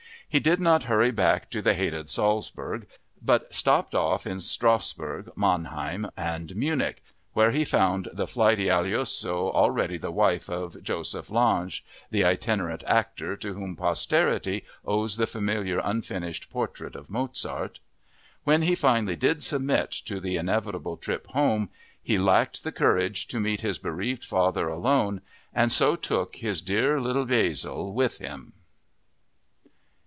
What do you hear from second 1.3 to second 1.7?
to